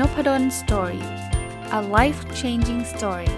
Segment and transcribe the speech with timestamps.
[0.00, 1.04] Nopadol Story
[1.78, 3.30] a life changing story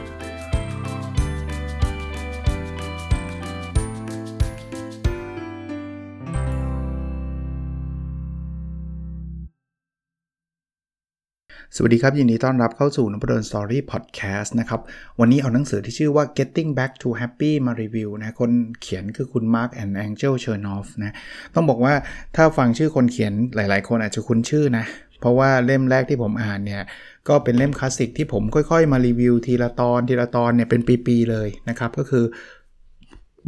[11.76, 14.80] สวัสดีครับ ยินดีต้อนรับเข้าสู่นพดล Story พอดแคสต์นะครับ
[15.20, 18.50] วันนี้เอาหนังสือที่ชื่อว่า Getting Back to Happy มารีวิวนะ คน
[18.82, 21.12] เขียนคือคุณ Marc and Angel Chernoff นะ
[21.54, 21.94] ต้องบอกว่า
[22.36, 24.84] ถ้าฟังชื่อคนเขียนหลาย ๆ คนอาจจะคุ้นชื่อนะ
[25.20, 26.82] เพราะว่าเล่มแรกที่ผมอ่านเนี่ย
[27.28, 32.24] ก็เป็นเล่มคลาสสิกที่ผมค่อยๆ มารีวิวทีละตอนทีละตอนเนี่ยเป็นปีๆเลยนะครับก็คือ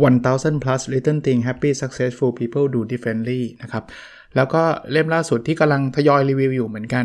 [0.03, 3.85] 1000 plus little thing happy successful people do differently นะครับ
[4.37, 7.05] แล้วก็เล่มล่าสุดที่กำลังทยอยรีวิวอยู่เหมือนกัน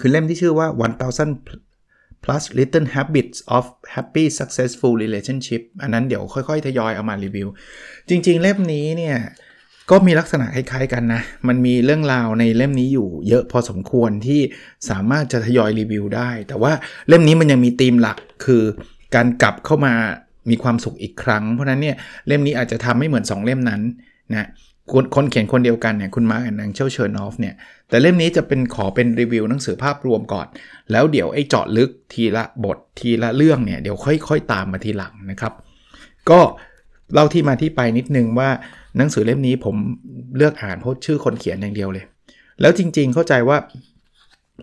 [0.00, 7.48] คือเล่มที่ชื่อว่า 1000 plus little habits of happy successful relationship อันนั้นเดี๋ยวค่อยๆ ทยอยเอามารีวิว
[8.08, 9.16] จริงๆ เล่มนี้เนี่ย
[9.90, 14.40] ก็มีลักษณะคล้ายๆกันนะ มันมีเรื่องราวในเล่มนี้อยู่เยอะพอสมควรที่
[14.90, 16.72] สามารถจะทยอยรีวิวได้ แต่ว่า
[17.08, 18.62] เล่มนี้มันยังมีธีมหลักคือ
[19.14, 19.94] การกลับเข้ามา
[20.50, 21.96] มีความสุขอีกครั้ง เพราะนั้นเนี่ย
[22.26, 23.82] เล่มนี้อาจจะทำไม่เหมือน 2 เล่มนั้น
[24.32, 24.48] นะ
[24.92, 27.54] คนคนเขียนคนเดียวกันเนี่ยคุณ Marc and Angel Chernoff เนี่ย
[27.88, 30.46] แต่เล่มนี้จะเป็นขอเป็นรีวิวหนังสือภาพรวมก่อน
[30.92, 35.52] แล้วเดี๋ยวไอ้เจาะลึกทีละบททีละเรื่องเนี่ยเดี๋ยวค่อยๆตามมาทีหลังนะครับ
[36.30, 36.40] ก็
[37.14, 38.50] เล่าที่มาที่ไปนิดนึงว่า
[38.96, 39.76] หนังสือเล่มนี้ผม
[40.36, 42.04] เลือกอ่านเพราะชื่อคนเขียนอย่างเดียวเลย
[42.60, 43.58] แล้วจริงๆเข้าใจว่า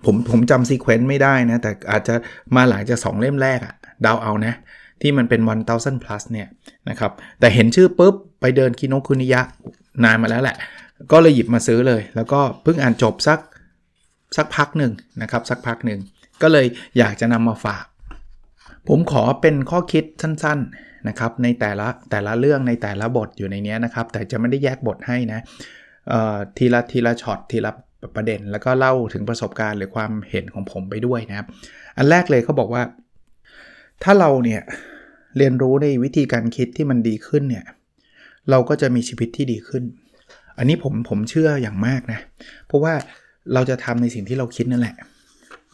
[0.05, 2.15] ผมผมจำซีเควนต์ไม่ได้นะ แต่อาจจะ
[2.55, 3.73] มาหลังจาก2เล่มแรกอะ
[4.05, 4.53] ดาวเอานะ
[5.01, 5.41] ที่มันเป็น
[5.73, 6.47] 1000 plus เนี่ย
[6.89, 9.41] นะครับ แต่เห็นชื่อปุ๊บ ไปเดินคิโนคุนิยะ
[10.03, 10.55] นานมาแล้วแหละ
[11.11, 13.39] ก็เลยหยิบมาซื้อเลย แล้วก็เพิ่งอ่านจบสัก
[14.37, 15.99] สักพักหนึ่งนะครับ สักพักหนึ่ง
[16.41, 16.65] ก็เลย
[16.97, 17.85] อยากจะนำมาฝาก
[18.87, 25.39] ผมขอเป็นข้อคิดสั้นๆ นะครับในแต่ละแต่ละเรื่องในแต่ละบทอยู่ในนี้นะครับ แต่จะไม่ได้แยกบทให้นะ
[26.57, 27.71] ทีละทีละช็อตทีละ
[28.15, 31.47] ประเด็น แล้วก็เล่าถึงประสบการณ์หรือความเห็นของผมไปด้วยนะครับ
[31.97, 32.83] อันแรกเลยเขาบอกว่า
[34.03, 34.61] ถ้าเราเนี่ย
[35.37, 37.65] เรียนรู้ในวิธีการคิดที่มันดีขึ้นเนี่ย
[38.49, 39.83] เราก็จะมีชีวิตที่ดีขึ้น
[40.57, 42.19] อันนี้ผมผมเชื่ออย่างมากนะ
[42.67, 42.93] เพราะว่า
[43.53, 44.95] เราจะทำในสิ่งที่เราคิดนั่นแหละ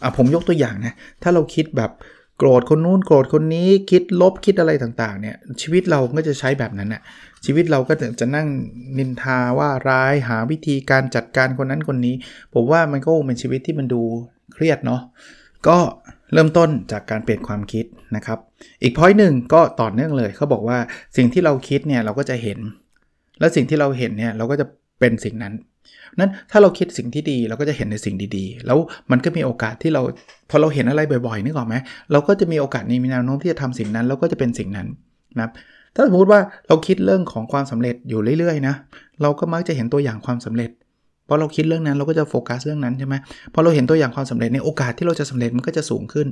[0.03, 0.93] อะผมยกตัวอย่างนะ
[1.23, 1.91] ถ้าเราคิดแบบ
[2.39, 7.01] โกรธคนนู้นโกรธคนนี้คิดลบคิดอะไรต่างๆเนี่ยชีวิตเราก็จะใช้แบบนั้นน่ะ
[7.45, 8.47] ชีวิตเราก็จะนั่ง
[8.97, 12.15] นินทาว่าร้ายหาวิธีการจัดการคนนั้นคนนี้
[12.53, 14.01] ผมว่ามันก็เป็นชีวิตที่มันดู
[14.53, 15.01] เครียดเนาะ
[15.67, 15.77] ก็
[16.33, 17.85] เริ่มต้นจากการเปลี่ยนความคิด
[18.15, 18.39] นะครับ
[18.83, 20.77] อีกพอยหนึ่งก็ต่อเนื่องเลยเขาบอกว่า
[21.17, 22.59] สิ่งที่เราคิดเนี่ยเราก็จะเห็น
[23.39, 24.65] และสิ่งที่เราเห็นเนี่ยเราก็จะ
[24.99, 25.53] เป็นสิ่งนั้น
[26.21, 28.77] นั้นถ้าเราคิดสิ่งที่ดีเราก็จะเห็นในสิ่งดีๆ แล้ว
[29.11, 30.01] มันก็มีโอกาสที่เรา
[30.49, 31.75] พอเราเห็นอะไรบ่อยๆนึกออกไหม
[32.11, 34.87] เราก็จะมีโอกาสในมีแนวโน้มที่จะทำสิ่งนั้น แล้วก็จะเป็นสิ่งนั้น
[35.35, 35.51] นะครับ
[35.95, 38.75] ถ้าสมมติว่าเราคิดเรื่องของความสำเร็จอยู่เรื่อยๆนะ
[39.21, 40.69] เราก็มักจะเห็นตัวอย่างความสำเร็จ
[41.27, 43.15] พอเราคิดเรื่องนั้นเราก็จะโฟกัสเรื่องนั้นใช่ไหม
[43.53, 46.27] พอเราเห็นตัวอย่างความสำเร็จในโอกาสที่เราจะสำเร็จมันก็จะสูงขึ้น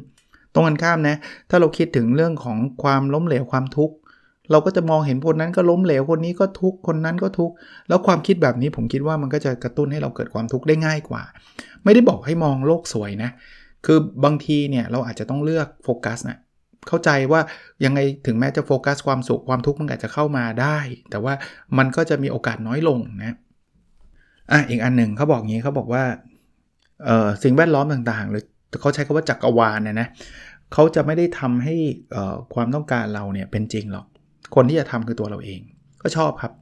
[0.53, 1.15] ตรงกันข้ามนะ
[1.49, 3.95] ถ้าเราคิดถึงเรื่องของความล้มเหลวความทุกข์
[4.51, 7.51] เราก็จะมองเห็นคนนั้นก็ล้มเหลวคนนี้ก็ทุกคนนั้นก็ทุก
[7.87, 11.23] แล้วความคิดแบบนี้ผมคิดว่ามันก็จะกระตุ้นให้เราเกิดความทุกข์ได้ง่ายกว่า
[11.83, 13.29] ไม่ได้บอกให้มองโลกสวยนะ
[13.85, 16.37] คือบางทีเนี่ยเราอาจจะต้องเลือกโฟกัสนะ
[16.87, 17.41] เข้าใจว่า
[17.85, 20.77] ยังไงถึงแม้จะโฟกัสความสุขความทุกข์มันอาจจะเข้ามาได้
[21.09, 21.33] แต่ว่า
[21.77, 23.35] มันก็จะมีโอกาสน้อยลงนะ
[24.51, 26.03] อะอีกอันหนึ่งเขาบอกงี้เขาบอกว่า
[27.05, 28.43] เอ่อสิ่งแวดล้อมต่างๆ หรือ
[28.81, 30.07] เขาใช้คาว่าจักรวาลเนี่ยนะ
[30.73, 31.75] เขาจะไม่ได้ทำให้
[32.53, 34.07] ความต้องการเราเนี่ยเป็นจริงหรอก
[34.55, 35.61] คนที่จะทำคือตัวเราเอง
[36.01, 36.53] ก็ชอบครับ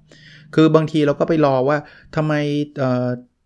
[0.56, 1.78] คือบางทีเราก็ไปรอว่า
[2.16, 2.34] ทำไม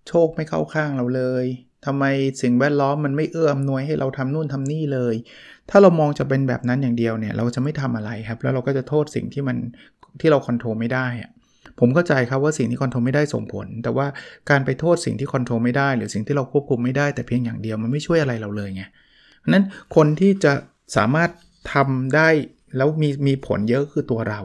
[0.08, 1.46] โชคไม่เข้าข้างเราเลย
[1.86, 2.06] ทำไม
[2.42, 5.16] สิ่งแวดล้อมมันไม่เอื้ออำนวยให้เราทำนู่นทำนี่เลย
[5.70, 9.58] ถ้าเรามองจะเป็นแบบนั้นอย่างเดียวเนี่ย เราจะไม่ทำอะไรครับ แล้วเราก็จะโทษสิ่งที่มัน
[10.22, 11.32] ที่เราควบคุมไม่ได้อะ
[11.80, 14.08] ผมเข้าใจครับว่าสิ่งที่ควบคุมไม่ได้ส่งผล แต่ว่า
[14.50, 18.84] การไปโทษสิ่งที่ควบคุมไม่ได้ หรือสิ่งที่เราควบคุมไม่ได้แต่เพียงอย่างเดียวมันไม่ช่วยอะไรเราเลยไง
[19.54, 20.54] นั้นคนที่จะ
[20.96, 21.30] สามารถ
[21.74, 22.30] ทำได้
[22.78, 24.42] แล้วมีมีผลเยอะคือตัวเรา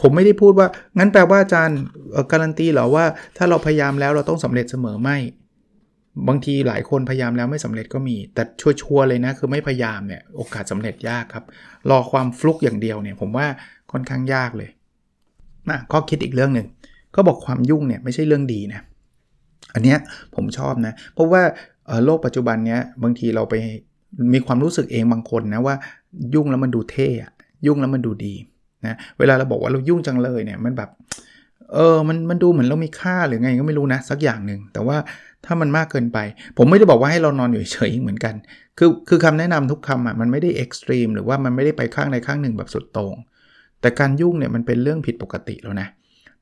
[0.00, 0.68] ผมไม่ได้พูดว่า
[0.98, 1.78] งั้นแปลว่าอาจารย์
[2.32, 3.04] การันตีเหรอว่า
[3.36, 5.18] ถ้าเราพยายามแล้วเราต้องสำเร็จเสมอไม่
[6.28, 11.44] บางทีหลายคนพยายามแล้วไม่สำเร็จก็มี แต่ชัวร์เลยนะ คือไม่พยายามเนี่ยโอกาสสาเร็จยากครับ
[11.90, 13.46] รอความฟลุกอย่างเดียวเนี่ยผมว่า
[13.92, 14.70] ค่อนข้างยากเลย
[15.70, 16.66] นะก็คิดอีกเรื่องหนึ่ง
[17.14, 18.80] ก็บอกความยุ่งเนี่ยไม่ใช่เรื่องดีนะ
[19.74, 19.98] อันเนี้ย
[20.34, 21.42] ผมชอบนะ เพราะว่า
[22.04, 23.54] โลกปัจจุบันเนี้ยบางทีเราไป
[24.32, 25.76] มีความรู้สึกเองบางคนนะว่า
[26.34, 27.32] ยุ่งแล้วมันดูเท่อะ
[27.66, 28.34] ยุ่งแล้วมันดูดี
[28.86, 30.90] นะเวลาเราบอกว่าเรายุ่งจังเลยเนี่ยมันแบบ
[31.74, 34.96] เออมันมันดูเหมือนเรามีค่าหรือไงก็ไม่รู้นะ สักอย่างหนึ่ง แต่ว่า
[35.44, 36.18] ถ้ามันมากเกินไป
[36.58, 38.34] ผมไม่ได้บอกว่าให้เรานอนอยู่เฉยเหมือนกัน
[38.78, 43.16] คือคือคำแนะนำทุกคำอะมันไม่ได้เอ็กซ์ตรีมหรือว่ามันไม่ได้ไปข้างใดข้างหนึ่งแบบสุดโต่ง
[43.80, 45.88] แต่การยุ่งเนี่ยมันเป็นเรื่องผิดปกติแล้วนะ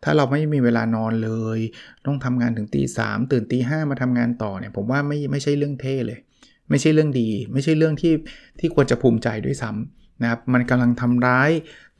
[0.05, 1.59] ถ้าเราไม่มีเวลานอนเลย
[2.07, 6.19] ต้องทำงานถึงตีสามตื่นตีห้ามาทำงานต่อเนี่ยผมว่าไม่ไม่ใช่เรื่องเท่เลย
[6.73, 8.15] ไม่ใช่เรื่องดี ไม่ใช่เรื่องที่
[8.59, 11.51] ที่ควรจะภูมิใจด้วยซ้ำนะครับมันกำลังทำร้าย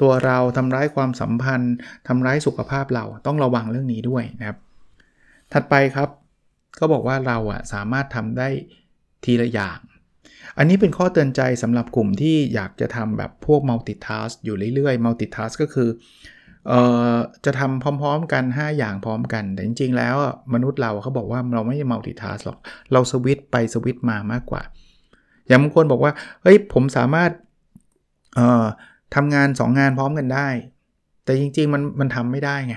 [0.01, 1.75] ตัวเราทำร้ายความสัมพันธ์
[2.09, 4.59] ทำร้ายสุขภาพเราต้องระวังเรื่องนี้ด้วยนะครับ
[5.53, 6.09] ถัดไปครับ
[6.79, 8.49] ก็บอกว่าเราอะสามารถทำได้
[9.25, 9.79] ทีละอย่าง
[10.59, 15.89] อันนี้เป็นข้อเตือนใจสำหรับกลุ่มที่อยากจะทำแบบพวก multitask อยู่เรื่อยๆ multitask ก็คือ
[17.45, 20.17] จะทำพร้อมๆกัน 5 อย่างพร้อมกัน แต่จริง ๆ แล้ว
[20.55, 22.59] มนุษย์เราเขาบอกว่าเราไม่ใช่ multitask หรอก
[22.93, 24.63] เราสวิตไปสวิตมามากกว่า
[25.47, 26.13] อย่างบางคนบอกว่า
[26.43, 27.31] เฮ้ย ผมสามารถ
[28.35, 28.65] เอ่อ
[29.15, 30.49] ทำงาน 2 งานพร้อมกันได้
[31.25, 32.75] แต่จริง ๆ มันมันทำไม่ได้ไง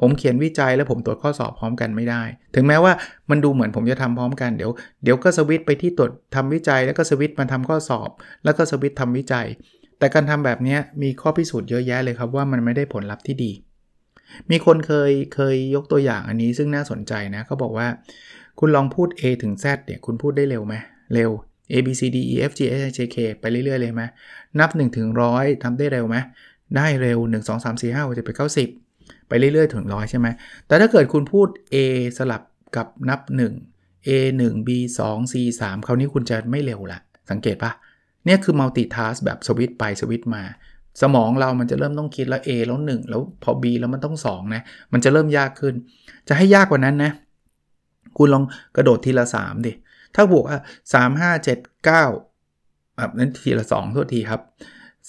[0.00, 2.22] ผมเขียนวิจัยแล้วผมตรวจข้อสอบพร้อมกันไม่ได้
[2.54, 2.92] ถึงแม้ว่า
[3.30, 4.70] มันดูเหมือนผมจะทำพร้อมกันเดี๋ยว
[5.02, 8.10] เดี๋ยวก็สวิตไปที่ตรวจทำวิจัย แล้วก็สวิตมาทำข้อสอบ
[8.44, 9.46] แล้วก็สวิตทำวิจัย
[9.98, 13.52] แต่การทำแบบนี้มีข้อพิสูจน์เยอะแยะเลยครับว่ามันไม่ได้ผลลัพธ์ที่ดี
[14.50, 17.88] มีคนเคยเคยยกตัวอย่างอันนี้ซึ่งน่าสนใจนะเขาบอกว่า
[18.58, 20.74] คุณลองพูด A ถึง Z เนี่ยคุณพูดได้เร็วไหม
[21.14, 21.30] เร็ว
[21.72, 24.02] A B C D E F G H I J K ไปเรื่อยๆเลยไหม
[24.58, 26.16] นับ1ถึงร้อยทำได้เร็วไหม
[26.76, 30.26] ได้เร็ว 1 2 3 4 5 6 7 8 9 10 ไปเรื่อยๆ ถึงร้อยใช่ไหม
[30.66, 31.76] แต่ถ้าเกิดคุณพูด A
[32.18, 32.42] สลับ
[32.76, 33.20] กับนับ
[33.66, 34.10] 1 A
[34.42, 34.68] 1 B
[35.06, 36.98] 2 C 3คราวนี้คุณจะไม่เร็วละ
[37.30, 37.72] สังเกตปะ
[38.28, 40.42] เนี่ยคือ multitask แบบสวิตไปสวิตมา
[41.02, 45.74] สมองเรามันจะเริ่มต้องคิดแล้ว A แล้ว 1 แล้วพอ B แล้วมันต้อง2นะมันจะเริ่มยากขึ้น
[46.28, 47.12] จะให้ยากกว่านั้นนะ
[48.16, 48.44] คุณลอง
[48.76, 49.72] กระโดดทีละ 3 ดิ
[50.14, 50.60] ถ้าบวกอะ
[50.94, 54.40] 3 5 7 9แบบนั้นทีละ2โทษทีครับ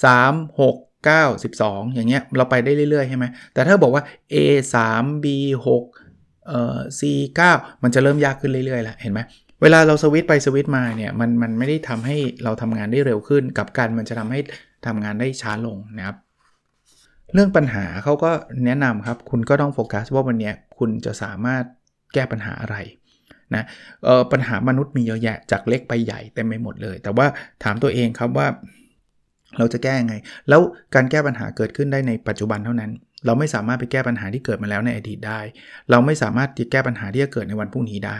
[0.03, 0.75] 3 6
[1.07, 4.35] 9 12 อย่างเงี้ยเราไปได้เรื่อยๆใช่ไหมแต่ถ้าบอกว่า A
[4.73, 5.25] 3 B
[5.67, 7.01] 6เอ่อ C
[7.39, 9.19] 9มันจะเริ่มยากขึ้นเรื่อยๆแล้วเห็นไหม
[9.61, 14.39] เวลาเราสวิตไปสวิตมาเนี่ยมันมันไม่ได้ทำให้เราทำงานได้เร็วขึ้น กับการมันจะทำให้
[14.85, 16.17] ทำงานได้ช้าลงนะครับ
[17.33, 18.31] เรื่องปัญหาเขาก็
[18.65, 21.63] แนะนำครับ คุณก็ต้องโฟกัสว่าวันนี้คุณจะสามารถ
[22.13, 22.75] แก้ปัญหาอะไร
[23.55, 23.63] นะ
[24.31, 27.27] ปัญหามนุษย์มีเยอะแยะจากเล็กไปใหญ่เต็มไปหมดเลย แต่ว่า
[27.63, 28.47] ถามตัวเองครับว่า
[29.57, 30.15] เราจะแก้ยังไง
[30.49, 30.61] แล้ว
[30.95, 32.91] การแก้ปัญหาเกิดขึ้นได้ในปัจจุบันเท่านั้น
[33.25, 35.39] เราไม่สามารถไปแก้ปัญหาที่เกิดมาแล้วในอดีตได้
[35.91, 38.19] เราไม่สามารถจะแก้ปัญหาที่จะเกิดในวันพรุ่งนี้ได้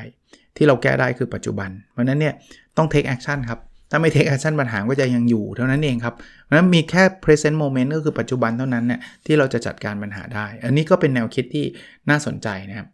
[0.57, 2.34] ที่เราแก้ได้คือปัจจุบัน เพราะนั้นเนี่ย
[2.78, 3.60] ต้อง take action ครับ
[3.92, 11.66] ถ้าไม่ take action ปัญหาก็จะยังอยู่ เท่านั้นเองครับเพราะนั้นมีแค่ present moment ก็คือปัจจุบันเท่านั้นเนี่ยที่เราจะจัดการปัญหาได้ อันนี้ก็เป็นแนวคิดที่
[12.10, 12.88] น่าสนใจนะครับ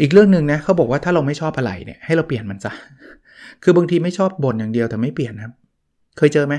[0.00, 2.72] อีกเรื่องหนึ่งนะเขาบอกว่าถ้าเราไม่ชอบอะไรเนี่ยให้เราเปลี่ยนมันซะ
[3.62, 5.52] คือบางทีไม่ชอบบ่นอย่างเดียวแต่ไม่เปลี่ยนครับ
[6.18, 6.54] เคยเจอไหม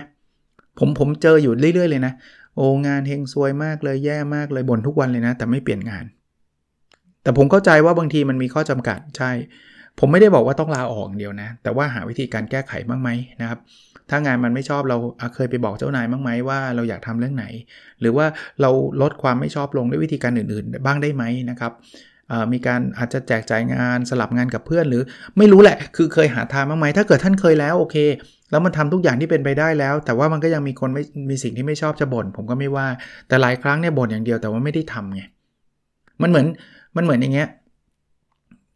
[0.80, 2.14] ผมผมเจออยู่เรื่อย ๆ เลยนะ
[2.56, 6.06] โอ้งานเฮงซวยมากเลยแย่มากเลยบ่นทุกวันเลยนะ แต่ไม่เปลี่ยนงาน
[7.24, 9.32] แต่ผมเข้าใจว่าบางทีมันมีข้อจำกัดใช่
[10.00, 13.10] ผมไม่ได้บอกว่าต้องลาออกเดียวนะ แต่ว่าหาวิธีการแก้ไขบ้างไหม
[13.42, 13.60] นะครับ
[14.10, 14.98] ถ้างานมันไม่ชอบเรา
[15.36, 17.46] เคยไปบอกเจ้านายบ้างไหมว่าเราอยากทำเรื่องไหน
[18.02, 18.26] หรือว่า
[18.62, 18.70] เรา
[19.02, 21.72] ลดความไม่ชอบลงด้วยวิธีการอื่น ๆ บ้างได้ไหมนะครับ
[22.54, 25.02] มีการอาจจะแจกจ่ายงานสลับงานกับเพื่อนหรือ
[25.38, 27.98] ไม่รู้แหละ คือเคยหาทางบ้างไหมถ้าเกิดท่านเคยแล้วโอเค
[28.52, 32.88] แล้วมันทำทุกอย่างที่เป็นไปได้แล้ว แต่ว่ามันก็ยังมีคนไม่มีสิ่งที่ไม่ชอบจะบน่นผมก็ไม่ว่า
[33.28, 35.22] แต่หลายครั้งเนี่ยบ่นอย่างเดียวแต่ว่าไม่ได้ทำไง
[36.22, 36.48] มันเหมือน
[36.96, 37.48] มันเหมือนอย่างเงี้ย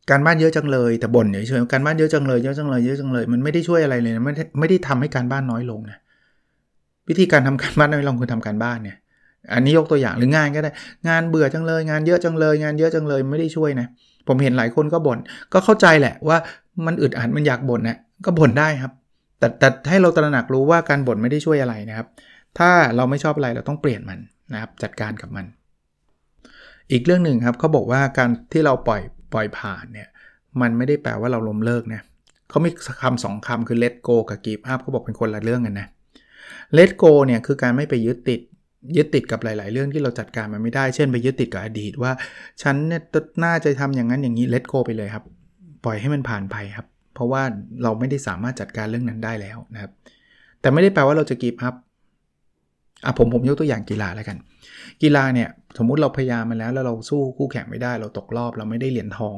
[0.09, 5.97] การบ้านเยอะจังเลยแต่บ่นเฉยๆการบ้านเยอะจังเลยเยอะจังเลยเยอะจังเลยมันไม่ได้ช่วยอะไรเลยไม่ได้ไม่ได้ทำให้การบ้านน้อยลงนะ
[7.09, 8.97] วิธีการทำการบ้านน้อยลงคือทำการบ้านเนี่ย
[9.53, 10.71] อันนี้ยกตัวอย่างหรืองานก็ได้
[11.07, 13.87] งานเบื่อจังเลย งานเยอะจังเลย งานเยอะจังเลยไม่ได้ช่วยนะ
[14.28, 15.19] ผมเห็นหลายคนก็บน่น
[15.54, 16.37] ก็เข้าใจแหละว่า
[16.85, 18.92] มันอึดอัดมันอยากบ่นนะก็บ่นได้ครับ
[19.39, 22.07] แต่แต่ให้เราตระหนักรู้ว่าการบ่นไม่ได้ช่วยอะไรนะครับ
[22.57, 24.19] ถ้าเราไม่ชอบอะไรเราต้องเปลี่ยนมัน
[24.54, 25.45] นะครับจัดการกับมัน
[26.92, 29.01] อีกเรื่องหนึ่งครับเขาบอกว่าการที่เราปล่อย
[29.33, 30.07] ปล่อยผ่านเนี่ย
[30.62, 32.02] มันไม่ได้แปลว่าเราล้มเลิกนะ
[32.50, 32.69] เขามี
[33.02, 35.88] คำสองคำคือ let go กับ give up เขาบอกเป็นคนละเรื่องกันนะ
[36.78, 38.42] let go เนี่ยคือการไม่ไปยึดติด
[38.98, 42.12] ยึดติดกับหลาย ๆ เรื่องที่เราจัดการมันไม่ได้ เช่นไปยึดติดกับอดีตว่า
[42.62, 43.02] ฉันเนี่ย
[43.44, 45.24] น่าจะทำอย่างนั้นอย่างนี้ let go ไปเลยครับ
[45.86, 47.42] ปล่อยให้มันผ่านไปครับ เพราะว่า
[47.83, 49.92] เราไม่ได้สามารถจัดการเรื่องนั้นได้แล้วนะครับ
[50.62, 51.56] แต่ไม่ได้แปลว่าเราจะกีบ
[53.06, 54.37] อะผมผมยกตัวอย่างกีฬาแล้วกัน
[55.01, 59.37] กีฬาเนี่ยสมมุติเราพยายามมาแล้วแล้วเราสู้คู่แข่งไม่ได้เราตกรอบเราไม่ได้เหรียญทอง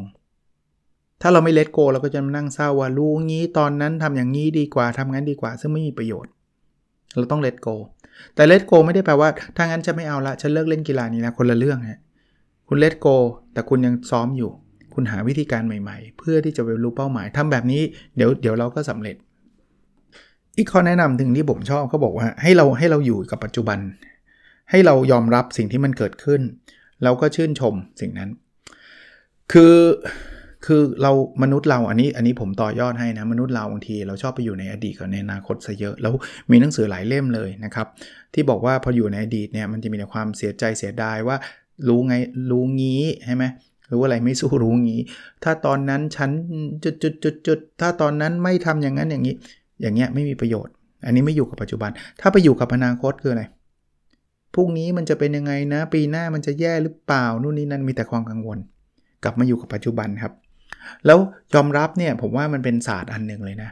[1.21, 6.31] ถ้าเราไม่เลทโกเราก็จะนั่งเศร้าว่ารู้งี้ตอนนั้นทำอย่างนี้ดีกว่าทำงั้นดีกว่า ซึ่งไม่มีประโยชน์
[7.15, 7.67] เราต้องเลทโก
[8.35, 11.99] แต่เลทโกไม่ได้แปลว่าถ้างั้นจะไม่เอาละฉันเลิกเล่นกีฬานี้นะคนละเรื่องฮะ
[12.67, 13.07] คุณเลทโก
[13.53, 14.51] แต่คุณยังซ้อมอยู่
[14.93, 17.81] คุณหาวิธีการใหม่ ๆ เพื่อที่จะบรรลุเป้าหมายทำแบบนี้
[18.15, 19.15] เดี๋ยวเดี๋ยวเราก็สำเร็จ
[20.57, 23.79] อีกข้อแนะนำถึงที่ผมชอบเขาบอกว่าให้เราให้เราอยู่กับปัจจุบัน
[24.71, 26.41] ให้เรายอมรับสิ่งที่มันเกิดขึ้น
[27.03, 28.29] เราก็ชื่นชมสิ่งนั้น
[29.51, 29.75] คือ
[30.65, 31.11] คือเรา
[31.43, 36.13] มนุษย์เราอันนี้อันนี้ผมต่อยอดให้นะมนุษย์เราบางทีเราชอบไปอยู่ในอดีตกับในอนาคตซะเยอะแล้ว
[36.51, 37.87] มีหนังสือหลายเล่มเลยนะครับ
[38.33, 41.37] ที่บอกว่าพออยู่ในอดีตเนี่ยมันจะมีแต่ความเสียใจเสียดายว่า
[41.87, 42.15] รู้ไง
[42.51, 43.45] รู้งี้ใช่ไหม
[43.91, 45.01] รู้อะไรไม่สู้รู้งี้
[45.43, 46.31] ถ้าตอนนั้นฉัน
[46.83, 49.35] จุดจุดจุดจุดถ้าตอนนั้นไม่ทำอย่างนั้นอย่างนี้
[49.81, 50.73] อย่างเงี้ยไม่มีประโยชน์
[51.05, 53.43] อันนี้ไม่อยู่กับปัจจุบัน ถ้าไปอยู่กับอนาคตคืออะไร
[54.55, 58.57] พรุ่งนี้มันจะเป็นยังไงนะ ปีหน้ามันจะแย่หรือเปล่านู่นนี่นั่นมีแต่ความกังวล
[59.23, 60.33] กลับมาอยู่กับปัจจุบันครับ
[61.05, 61.19] แล้ว
[61.53, 63.69] ยอมรับเนี่ยผมว่ามันเป็นศาสตร์อันหนึ่งเลยนะ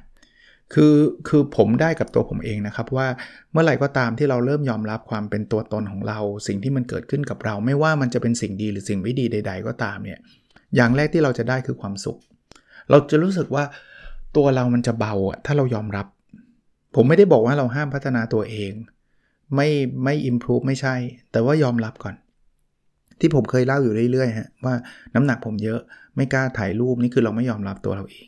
[0.74, 0.96] คือ
[1.28, 3.08] คือผมได้กับตัวผมเองนะครับว่า
[3.52, 10.20] เมื่อไหร่ก็ตามที่เราเริ่มยอมรับความเป็นตัวตนของเรา สิ่งที่มันเกิดขึ้นกับเรา ไม่ว่ามันจะเป็นสิ่งดีหรือสิ่งไม่ดีใด ๆ ก็ตามเนี่ย
[10.76, 12.18] อย่างแรกที่เราจะได้คือความสุข
[12.90, 13.64] เราจะรู้สึกว่า
[14.38, 16.06] ตัวเรามันจะเบาอะถ้าเรายอมรับ
[16.96, 18.72] ผมไม่ได้บอกว่าเราห้ามพัฒนาตัวเอง
[19.56, 19.68] ไม่
[20.04, 20.96] ไม่ improve ไม่ใช่
[21.32, 22.16] แต่ว่ายอมรับก่อน
[23.20, 24.74] ที่ผมเคยเล่าอยู่เรื่อยๆฮะว่า
[25.16, 25.80] น้ำหนักผมเยอะ
[26.16, 28.26] ไม่กล้าถ่ายรูปนี่คือเราไม่ยอมรับตัวเราเอง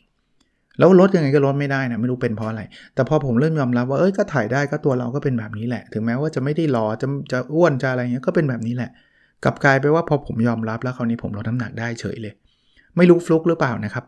[0.80, 2.62] แล้วลดยังไงก็ลดไม่ได้นะไม่รู้เป็นเพราะอะไร
[2.96, 8.92] แต่พอผมเริ่มยอมรับว่าเอ้ยก็ถ่ายได้ก็ตัวเราก็เป็นแบบนี้แหละ ถึงแม้ว่าจะไม่ได้หล่อจะจะอ้วนจะอะไรเงี้ยก็เป็นแบบนี้แหละ
[9.44, 12.34] กลับกลายไปว่าพอผมยอมรับแล้วคราวนี้ผมลดน้ำหนักได้เฉยเลย
[12.98, 14.06] ไม่รู้ฟลุกหรือเปล่านะครับ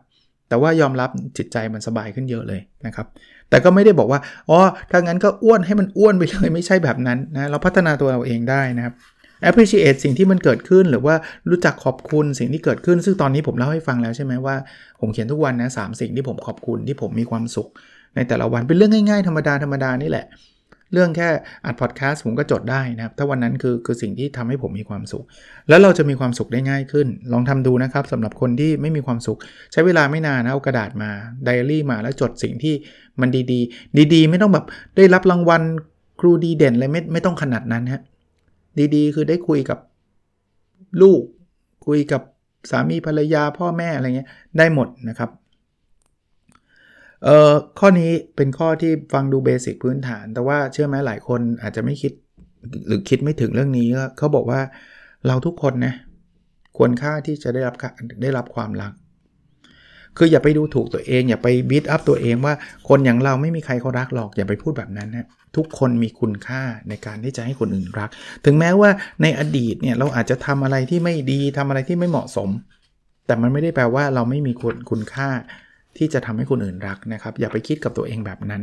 [0.54, 3.06] แต่ว่ายอมรับจิตใจมันสบายขึ้นเยอะเลยนะครับ
[3.50, 4.20] แต่ก็ไม่ได้บอกว่า
[4.50, 4.58] อ๋อ
[4.90, 8.94] ถ้างั้นก็อ้วนให้มันอ้วนไปเลยไม่ใช่แบบนั้นนะเราพัฒนาตัวเราเองได้นะครับ
[9.48, 11.14] appreciate สิ่งที่มันเกิดขึ้นหรือว่า
[11.50, 14.56] รู้จักขอบคุณสิ่งที่เกิดขึ้น ซึ่งตอนนี้ผมเล่าให้ฟังแล้วใช่ไหมว่า
[15.00, 17.68] ผมเขียนทุกวันนะสสิ่งที่ผมขอบคุณที่ผมมีความสุข
[18.16, 20.26] ในแต่ละวันเป็นเรื่องง่ายๆธรรมดาธรรมดานี่แหละ
[20.92, 21.28] เรื่องแค่
[21.64, 25.24] อัดพอดแคสต์ผมก็จดได้นะครับ ถ้าวันนั้นคือคือสิ่งที่ทำให้ผมมีความสุข
[25.68, 29.38] แล้วเราจะมีความสุขได้ง่ายขึ้น ลองทำดูนะครับสำหรับคนที่ไม่มีความสุข
[29.72, 31.10] ใช้เวลาไม่นานนะเอากระดาษมา
[31.44, 32.74] ไดอารี่มาแล้วจดสิ่งที่
[33.20, 35.62] มันดีๆ ดีๆ ไม่ต้องแบบได้รับรางวัล
[36.20, 38.02] ครูดีเด่นอะไรไม่ไม่ต้องขนาดนั้นฮะ
[38.94, 39.78] ดีๆ คือได้คุยกับ
[41.02, 41.22] ลูก
[41.86, 42.22] คุยกับ
[42.70, 45.30] สามีภรรยาพ่อแม่อะไรเงี้ยได้หมดนะครับ
[47.24, 52.12] เอ่อข้อนี้เป็นข้อที่ฟังดูเบสิกพื้นฐาน แต่ว่าเชื่อไหมหลายคนอาจจะไม่คิด
[52.86, 53.88] หรือคิดไม่ถึงเรื่องนี้
[54.18, 54.60] เขาบอกว่า
[55.26, 55.94] เราทุกคนนะ
[56.76, 57.76] ควรค่าที่จะได้รับ
[58.22, 58.92] ได้รับความรัก
[60.16, 62.54] คืออย่าไปดูถูกตัวเอง อย่าไปบีทอัพตัวเองว่า
[62.88, 65.26] คนอย่างเราไม่มีใครเขารักหรอก อย่าไปพูดแบบนั้นนะ
[65.56, 68.10] ทุกคนมีคุณค่าในการที่จะให้คนอื่นรัก
[68.44, 68.90] ถึงแม้ว่า
[69.22, 72.48] ในอดีตเนี่ยเราอาจจะทำอะไรที่ไม่ดีทำอะไรที่ไม่เหมาะสม
[73.26, 75.28] แต่มันไม่ได้แปลว่าเราไม่มีคุณคุณค่า
[75.98, 78.62] ที่จะทำให้คนอื่นรักนะครับ อย่าไปคิดกับตัวเองแบบนั้น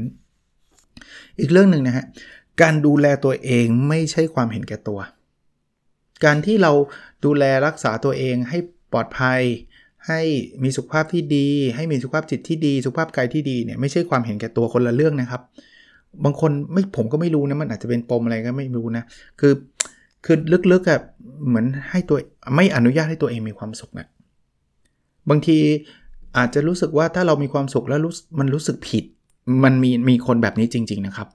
[1.40, 2.06] อีกเรื่องหนึ่งนะฮะ
[2.62, 5.00] การดูแลตัวเองไม่ใช่ความเห็นแก่ตัว
[6.26, 6.72] การที่เรา
[7.26, 8.58] ดูแลรักษาตัวเองให้
[8.92, 9.42] ปลอดภัย
[10.08, 10.22] ให้
[10.64, 15.42] มีสุขภาพที่ดี ให้มีสุขภาพจิตที่ดี สุขภาพกายที่ดีเนี่ยไม่ใช่ความเห็นแก่ตัวคนละเรื่องนะครับ
[16.24, 19.04] บางคนไม่ผมก็ไม่รู้นะมันอาจจะเป็นปมอะไรก็ไม่รู้นะ
[19.40, 19.54] คือ
[20.26, 20.38] คือ
[20.72, 21.00] ลึกๆอะ
[21.48, 22.18] เหมือนให้ตัว
[22.56, 24.08] ไม่อนุญาตให้ตัวเองมีความสุขนะ
[25.30, 25.58] บางที
[26.38, 29.04] อาจจะรู้สึกว่าถ้าเรามีความสุขแล้วรู้มันรู้สึกผิด
[29.64, 31.28] มันมีมีคนแบบนี้จริง ๆ นะครับ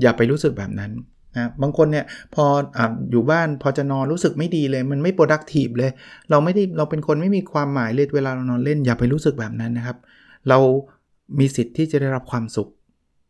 [0.00, 0.90] อย่าไปรู้สึกแบบนั้น
[1.36, 2.44] นะบางคนเนี่ยพอ
[2.76, 2.78] อ
[3.10, 5.90] อยู่บ้านพอจะนอนรู้สึกไม่ดีเลย มันไม่ productive เลย
[6.30, 9.96] เราไม่ได้เราเป็นคนไม่มีความหมายเลยเวลาเรานอนเล่นอย่าไปรู้สึกแบบนั้นนะครับ
[10.48, 10.58] เรา
[11.38, 12.68] มีสิทธิ์ที่จะได้รับความสุข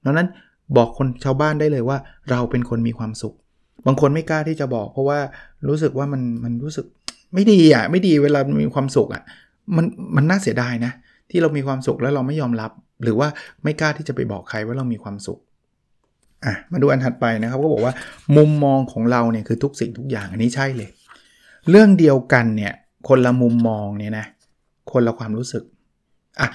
[0.04, 0.28] ดังนั้น
[0.76, 1.98] บอกคนชาวบ้านได้เลยว่า
[2.30, 3.34] เราเป็นคนมีความสุข
[3.86, 5.18] บางคนไม่กล้าที่จะบอก เพราะว่า
[5.68, 6.86] รู้สึกว่ามันมันรู้สึก
[7.34, 9.22] ไม่ดีอะไม่ดีเวลามีความสุขอะ
[9.76, 9.84] มัน
[10.16, 10.92] มันน่าเสียดายนะ
[11.34, 12.70] ที่เรามีความสุขแล้วเราไม่ยอมรับ
[13.02, 13.28] หรือว่า
[13.64, 15.38] ไม่กล้าที่จะไปบอกใครว่าเรามีความสุข
[16.44, 17.94] อะมาดูอันถัดไปนะครับก็บอกว่า
[18.36, 20.90] มุมมองของเราเนี่ยคือทุกสิ่งทุกอย่างอันนี้ใช่เลย
[21.70, 22.72] เรื่องเดียวกันเนี่ย
[23.08, 24.26] คนละมุมมองเนี่ยนะ
[24.92, 25.64] คนละความรู้สึก
[26.40, 26.48] อะ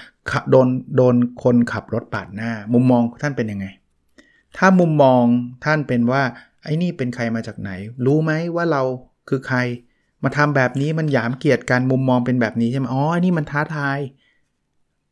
[0.52, 3.66] โดนโดนคนขับรถปาดหน้า มุมมองท่านเป็นยังไง
[4.58, 5.24] ถ้ามุมมอง
[5.66, 6.24] ท่านเป็นว่า
[6.64, 7.72] ไอ้นี่เป็นใครมาจากไหน
[8.06, 8.82] รู้ไหมว่าเรา
[9.30, 9.58] คือใคร
[10.24, 14.00] มาทำแบบนี้มันหยามเกียรติการมุมมองเป็นแบบนี้ใช่ไหมอ๋ออันนี้มันท้าทาย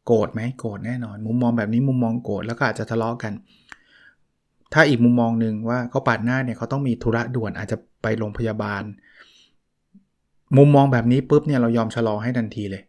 [0.07, 3.33] โกรธไหมโกรธแน่นอน มุมมองแบบนี้มุมมองโกรธแล้วก็อาจจะทะเลาะกัน
[4.73, 8.83] ถ้าอีกมุมมองหนึ่งว่าเขาปาดหน้าเนี่ยเขาต้องมีธุระด่วนอาจจะไปโรงพยาบาล
[10.57, 12.83] มุมมองแบบนี้ปุ๊บเนี่ยเรายอมชะลอให้ทันทีเลย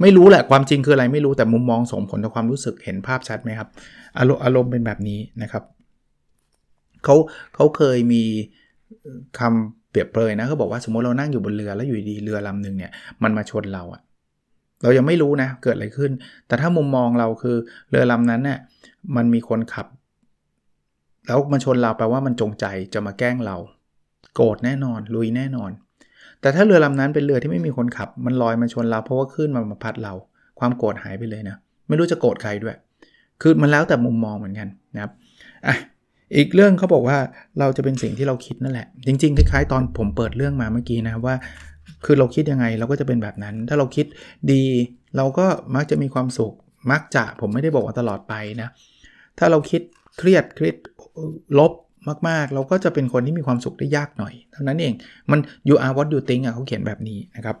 [0.00, 3.68] ไม่รู้แหละความจริงคืออะไรไม่รู้แต่มุมมองส่งผลต่อความรู้สึกเห็นภาพชัดไหมครับ
[4.18, 5.64] อารมณ์อารมณ์เป็นแบบนี้นะครับ
[7.04, 7.16] เขา
[7.54, 8.22] เขาเคยมี
[9.38, 12.92] คำเปรียบเปรยนะเขาบอกว่าสมมติเรานั่งอยู่บนเรือแล้วอยู่ดีเรือลำหนึ่งเนี่ย
[13.22, 14.00] มันมาชนเราอะ
[14.82, 16.10] เรายังไม่รู้นะเกิดอะไรขึ้น
[16.46, 17.56] แต่ถ้ามุมมองเราคือ
[17.90, 18.58] เรือลำนั้นเนี่ย
[19.16, 19.86] มันมีคนขับ
[21.26, 23.56] แล้วมาชนเราแปลว่ามันจงใจจะมาแกล้งเรา
[24.34, 25.70] โกรธแน่นอน ลุยแน่นอน
[26.40, 30.14] แต่ถ้าเรือลำนั้นเป็นเรือที่ไม่มีคนขับ มันลอยมาชนเราเพราะว่าขึ้นมามาพัดเรา
[30.58, 31.56] ความโกรธหายไปเลยนะ
[31.88, 32.76] ไม่รู้จะโกรธใครด้วย
[33.42, 35.12] คือมันแล้วแต่มุมมองเหมือนกันนะครับ
[35.66, 35.76] อะ
[36.36, 37.18] อีกเรื่องเขาบอกว่า
[37.58, 41.36] เราจะเป็นสิ่งที่เราคิดนั่นแหละ จริงๆคล้ายๆตอนผมเปิดเรื่องมาเมื่อกี้นะว่า
[42.04, 44.06] คือเราคิดยังไงเราก็จะเป็นแบบนั้น ถ้าเราคิด
[44.52, 44.62] ดี
[45.16, 46.54] เราก็มักจะมีความสุข
[46.90, 48.68] มักจะผมไม่ได้บอกว่าตลอดไปนะ
[49.38, 49.80] ถ้าเราคิด
[50.18, 50.76] เครียดเครียด
[51.58, 51.72] ลบ
[52.28, 54.94] มากๆ เราก็จะเป็นคนที่มีความสุขได้ยากหน่อยเท่านั้นเอง
[55.30, 57.56] มัน you are what you think อะเขาเขียนแบบนี้นะครับ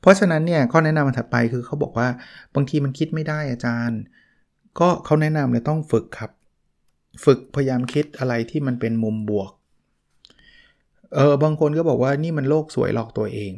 [0.00, 2.08] เพราะฉะนั้นเนี่ยข้อแนะนำถัดไปคือเขาบอกว่า
[2.54, 4.00] บางทีมันคิดไม่ได้อาจารย์
[4.80, 6.30] ก็เขาแนะนำเลยต้องฝึกครับ
[7.24, 9.50] ฝึกพยายามคิดอะไรที่มันเป็นมุมบวก
[11.16, 13.52] เออบางคนก็บอกว่านี่มันโลกสวยหลอกตัวเอง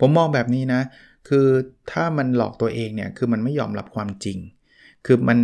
[0.00, 0.80] ผมมองแบบนี้นะ
[1.28, 1.46] คือ
[1.92, 4.38] ถ้ามันหลอกตัวเองเนี่ยคือมันไม่ยอมรับความจริง
[5.06, 5.38] คือมัน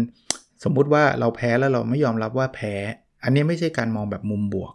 [0.65, 2.75] สมมุติว่าเราแพ้แล้วเราไม่ยอมรับว่าแพ้
[3.23, 4.73] อันนี้ไม่ใช่การมองแบบมุมบวก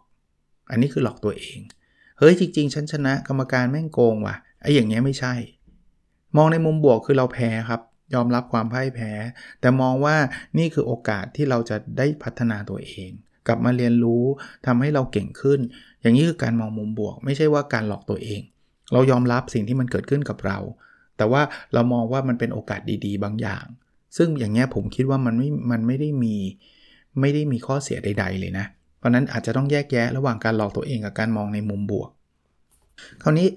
[0.71, 1.59] อันนี้คือหลอกตัวเอง
[2.19, 5.33] เฮ้ยจริง ๆ ฉันชนะกรรมการแม่งโกงว่ะไอ้อย่างเงี้ยไม่ใช่
[6.37, 7.81] มองในมุมบวกคือเราแพ้ครับ
[8.13, 9.11] ยอมรับความพ่ายแพ้
[9.61, 10.15] แต่มองว่า
[10.57, 13.11] นี่คือโอกาสที่เราจะได้พัฒนาตัวเอง
[13.47, 14.23] กลับมาเรียนรู้
[14.65, 15.59] ทำให้เราเก่งขึ้น
[16.01, 18.41] อย่างนี้คือการมองมุมบวก ไม่ใช่ว่าการหลอกตัวเอง
[18.93, 20.57] เรายอมรับสิ่งที่มันเกิดขึ้นกับเรา
[21.17, 21.41] แต่ว่า
[21.73, 23.65] เรามองว่ามันเป็นโอกาสดีๆ บางอย่าง
[24.17, 26.35] ซึ่งอย่างเงี้ยผมคิดว่ามันไม่มันไม่ได้มี
[27.19, 28.65] ไม่ได้มีข้อเสียใด ๆ เลยนะ
[28.97, 32.09] เพราะนั้นอาจจะต้องแยกแยะระหว่างการหลอกตัวเองกับการมองในมุมบวก
[33.23, 33.47] คราวนี้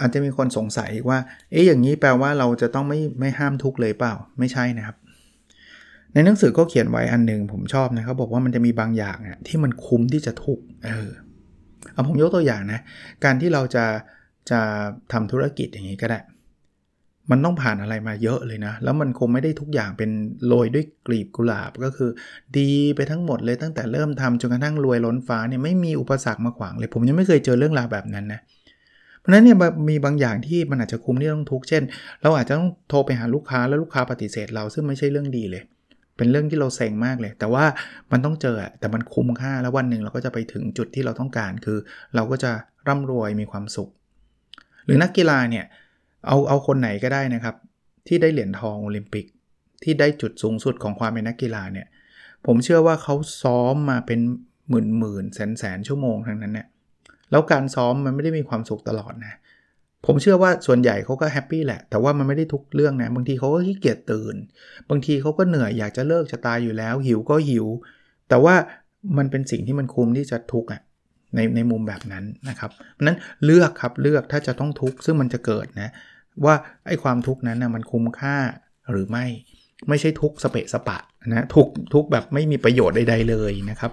[0.00, 1.18] อาจจะมีคนสงสัยว่า
[1.50, 4.96] เอ๊ะอย่างนี้แปลว่าเราจะต้องไม่ไม่ห้ามทุกเลยเปล่า ไม่ใช่นะครับ
[6.14, 11.10] ในหนังสือก็เขียนไว้อันหนึ่งผมชอบนะเขาบอกว่ามันจะมีบางอย่างที่มันคุ้มที่จะทุกเออ
[11.92, 12.80] เอาผมยกตัวอย่างนะ
[13.24, 13.84] การที่เราจะ
[14.50, 14.60] จะ
[15.12, 16.20] ทำธุรกิจอย่างนี้ก็ได้
[17.30, 20.10] มันต้องผ่านอะไรมาเยอะเลยนะ แล้วมันคงไม่ได้ทุกอย่างเป็น
[20.46, 22.10] โรยด้วยกลีบกุหลาบก็คือ
[22.58, 28.40] ดีไปทั้งหมดเลยตั้งแต่เริ่มทำจนกระทั่งรวยล้นฟ้าเนี่ยไม่มีอุปสรรคมาขวางเลย ผมยังไม่เคยเจอเรื่องราวแบบนั้นนะ
[29.18, 29.56] เพราะนั้นเนี่ย
[29.88, 31.82] มีบางอย่างที่มันอาจจะคุ้มที่ต้องทุกเช่น
[32.22, 35.62] เราอาจจะต้องโทรไปหาลูกค้าแล้วลูกค้าปฏิเสธเราซึ่งไม่ใช่เรื่องดีเลย
[36.20, 37.64] เป็นเรื่องที่เราเซ็งมากเลย แต่ว่า
[38.12, 41.78] มันต้องเจอแต่มันคุ้มค่าแล้ววันหนึ่งเราก็จะไปถึงจุดที่เราต้องการ คือ
[42.14, 42.52] เราก็จะ
[42.88, 43.90] ร่ำรวยมีความสุข
[44.84, 45.64] หรือนักกีฬาเนี่ย
[46.26, 47.54] เอาเอาคนไหนก็ได้นะครับ
[48.08, 49.26] ที่ได้เหรียญทองโอลิมปิก
[49.82, 51.86] ที่ได้จุดสูงสุดของความเป็นนักกีฬาเนี่ย
[52.46, 54.20] ผมเชื่อว่าเขาซ้อมมาเป็น
[54.70, 56.68] หมื่นหมื่นแสนแสนชั่วโมงทั้งนั้นเนี่ย
[57.30, 59.34] แล้วการซ้อมมันไม่ได้มีความสุขตลอดนะ
[60.06, 64.34] ผมเชื่อว่าส่วนใหญ่เขาก็แฮปปี้แหละ แต่ว่ามันไม่ได้ทุกเรื่องนะ บางทีเขาก็ขี้เกียจตื่น
[64.90, 67.66] บางทีเขาก็เหนื่อยอยากจะเลิกจะตายอยู่แล้ว หิวก็หิว
[68.28, 68.54] แต่ว่า
[69.18, 70.82] มันเป็นสิ่งที่มันคุ้มที่จะทุกข์อะ
[71.34, 72.70] ในในมุมแบบนั้นนะครับ
[73.02, 75.88] นั้นเลือกครับเลือกถ้าจะต้องทุกข์ซึ่งมันจะเกิดนะ
[76.44, 76.54] ว่า
[76.86, 78.36] ไอ้ความทุกข์นั้นนะมันคุ้มค่า
[78.90, 79.26] หรือไม่
[79.88, 83.92] ไม่ใช่ทุกข์สเปะสปะนะทุกทุกแบบไม่มีประโยชน์ใดๆเลยนะครับ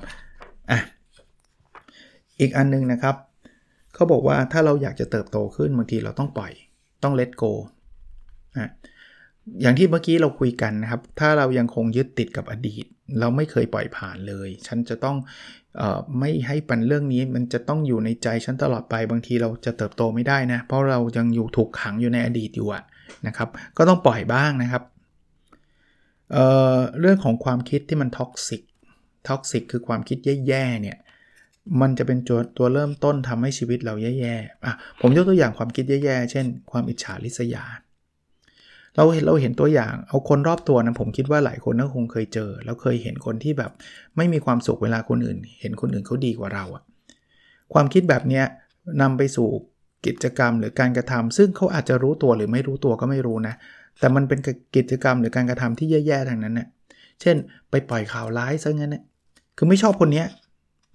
[0.72, 0.80] อะ
[2.40, 3.16] อีกอันนึงนะครับ
[3.98, 6.52] เขาบอกว่าถ้าเราอยากจะเติบโตขึ้นบางทีเราต้องปล่อย
[7.04, 7.52] ต้อง let go
[8.58, 8.72] นะ
[9.62, 12.86] อย่างที่เมื่อกี้เราคุยกันนะครับ ถ้าเรายังคงยึดติดกับอดีต
[13.20, 15.18] เราไม่เคยปล่อยผ่านเลย ฉันจะต้อง
[15.82, 22.84] ออไม่ให้ปันเรื่องนี้มันจะต้องอยู่ในใจฉันตลอดไปบางทีเราจะเติบโตไม่ได้นะ เพราะเรายังอยู่ถูกขังอยู่ในอดีตอยู่อะ
[23.28, 24.84] นะครับ ก็ต้องปล่อยบ้างนะครับ
[26.32, 28.62] เรื่องของความคิดที่มัน toxic
[29.30, 30.98] toxic คือความคิดแย่ๆเนี่ย
[31.82, 37.64] มันจะเป็นตัวตัวเริ่มต้นทำให้ชีวิตเราแย่ๆอะผมยกตัวอย่างความคิดแย่ๆ เช่น ความอิจฉาริษยา
[38.96, 43.72] เราเห็นเราเห็นตัวอย่าง เอาคนรอบตัวนะผมคิดว่าหลายคนก็คงเคยเจอ แล้วเคยเห็นคนที่แบบ
[44.18, 46.84] ไม่มีความสุขเวลาคนอื่น เห็นคนอื่นเขาดีกว่าเราอะ
[47.74, 48.42] ความคิดแบบนี้
[49.02, 49.50] นำไปสู่
[50.06, 53.56] กิจกรรมหรือการกระทำซึ่งเขาอาจจะรู้ตัวหรือไม่รู้ตัวก็ไม่รู้นะ
[54.00, 54.40] แต่มันเป็น
[54.76, 56.68] กิจกรรมหรือการกระทำที่แย่ๆทางนั้นเนะ่ย
[57.22, 57.36] เช่น
[57.70, 59.04] ไปปล่อยข่าวร้ายซะงั้นเนะ
[59.58, 60.26] คือไม่ชอบคนเนี้ย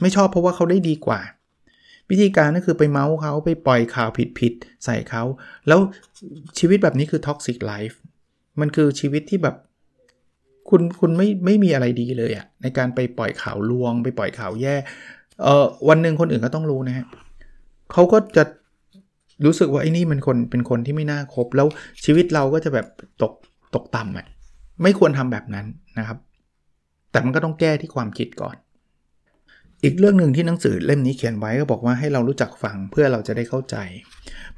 [0.02, 1.20] ไม่ชอบเพราะว่าเขาได้ดีกว่า
[2.10, 5.22] วิธีการก็คือไปเมาส์เขาไปปล่อยข่าวผิดๆใส่เขา
[5.68, 5.80] แล้ว
[6.58, 7.98] ชีวิตแบบนี้คือท็อกซิกไลฟ์
[8.60, 9.56] มันคือชีวิตที่แบบ
[10.68, 14.74] คุณคุณไม่ไม่มีอะไรดีเลยอะในการไปปล่อยข่าวลวง ไปปล่อยข่าวแย่
[15.42, 17.06] เออวันหนึ่งคนอื่นก็ต้องรู้นะฮะ
[17.92, 18.44] เขาก็จะ
[19.46, 21.66] รู้สึกว่าไอ้นี่มันคนเป็นคนที่ไม่น่าคบ แล้ว
[22.04, 22.86] ชีวิตเราก็จะแบบ
[23.22, 23.32] ตก
[23.74, 24.26] ตกต่ำอะ
[24.82, 25.66] ไม่ควรทำแบบนั้น
[25.98, 26.18] นะครับ
[27.10, 28.56] แต่มันก็ต้องแก้ที่ความคิดก่อน
[29.84, 33.76] อีกเรื่องหนึ่งที่หนังสือเล่มนี้เขียนไว้ก็บอกว่าให้เรารู้จักฟังเพื่อเราจะได้เข้าใจ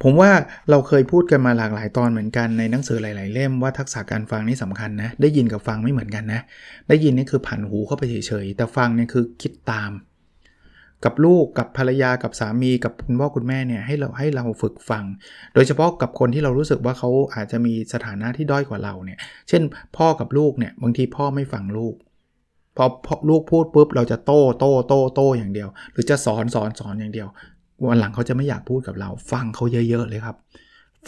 [0.02, 0.30] ผมว่า
[0.70, 6.40] เราเคยพูดกันมาหลากหลายตอนเหมือนกันในหนังสือหลาย ๆ เล่มว่าทักษะการฟังนี่สำคัญนะ ได้ยินกับฟังไม่เหมือนกันนะ
[6.88, 9.92] ได้ยินนี่คือผันหูเข้าไปเฉย ๆ แต่ฟังเนี่ยคือคิดตาม
[11.04, 15.04] กับลูกกับภรรยากับสามีกับคุณพ่อคุณแม่เนี่ยให้เราให้เราฝึกฟัง
[15.54, 19.62] โดยเฉพาะกับคนที่เรารู้สึกว่าเขาอาจจะมีสถานะที่ด้อยกว่าเราเนี่ย เช่น
[19.96, 21.94] พ่อกับลูกเนี่ยบางทีพ่อไม่ฟังลูก
[22.76, 22.84] พอ
[23.28, 27.28] ลูกพูดปุ๊บเราจะโต้โต้โต้โต้อย่างเดียว หรือจะสอนสอนสอนอย่างเดียว
[27.88, 30.36] วันหลังเขาจะไม่อยากพูดกับเรา ฟังเขาเยอะๆเลยครับ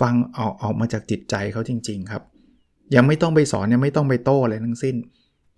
[0.00, 2.22] ฟังออกออกมาจากจิตใจเขาจริง ๆ ครับ
[2.96, 4.94] ยังไม่ต้องไปสอนยังไม่ต้องไปโต้อะไรทั้งสิ้น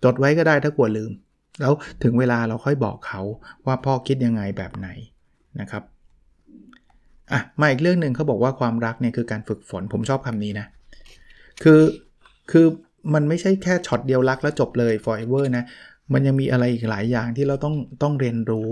[0.03, 1.11] จดไว้ก็ได้ถ้ากลัวลืม
[1.59, 3.21] แล้วถึงเวลาเราค่อยบอกเขา
[3.65, 4.87] ว่าพ่อคิดยังไงแบบไหน
[5.59, 5.83] นะครับ
[7.31, 10.67] อะมาอีกเรื่องหนึ่งเขาบอกว่าความรักเนี่ยคือการฝึกฝนผมชอบคำนี้นะ
[11.63, 11.81] คือ
[12.51, 12.65] คือ
[13.13, 15.63] มันไม่ใช่แค่ช็อตเดียวรักแล้วจบเลย forever นะ
[16.13, 18.71] มันยังมีอะไรอีกหลายอย่างที่เราต้องต้องเรียนรู้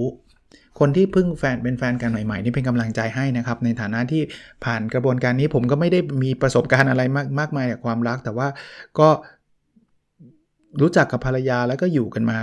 [0.79, 4.21] คนที่เพิ่งแฟนเป็นแฟนกันใหม่ๆนี่เป็นกำลังใจให้นะครับ ในฐานะที่
[4.65, 8.47] ผ่านกระบวนการนี้ผมก็ไม่ได้มีประสบการณ์อะไรมากมากมายกับความรัก แต่ว่า
[8.99, 9.09] ก็
[10.81, 12.37] รู้จักกับภรรยาแล้วก็อยู่กันมา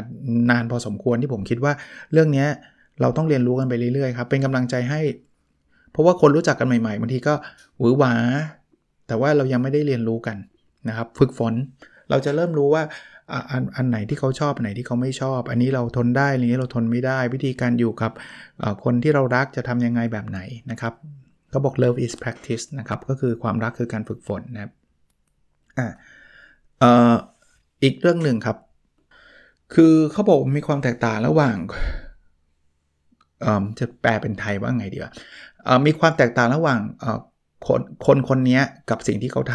[0.50, 1.72] นานพอสมควรที่ผมคิดว่า
[2.12, 2.46] เรื่องนี้
[3.00, 5.00] เราต้องเรียนรู้กันไปเรื่อยๆครับเป็นกำลังใจให้
[5.92, 7.34] เพราะว่าคนรู้จักกันใหม่ๆบางทีก็
[7.78, 8.14] หวือหวา
[9.06, 10.36] แต่ว่าเรายังไม่ได้เรียนรู้กัน
[10.88, 11.54] นะครับ ฝึกฝน
[12.10, 12.82] เราจะเริ่มรู้ว่า
[13.50, 18.12] อันอันไหนที่เขาชอบอันไหนที่เขาไม่ชอบ อันนี้เราทนได้อันนี้เราทนไม่ได้ วิธีการอยู่กับ
[18.84, 20.94] คนที่เรารักจะทำยังไงแบบไหนนะครับ
[21.52, 24.72] ก็บอก love is practice นะครับก็คือความรักคือการฝึกฝนนะครับ
[25.78, 25.86] อ่า
[26.78, 27.14] เอ่อ
[27.82, 28.56] อีกเรื่องหนึ่งครับ
[29.74, 31.56] คือเขาบอกมีความแตกต่างระหว่าง
[33.78, 35.12] จะแปลเป็นไทยว่าไงดีวะ
[35.86, 36.80] มีความแตกต่างระหว่าง
[37.66, 38.60] คนคนคนนี้
[38.90, 39.54] กับสิ่งที่เขาท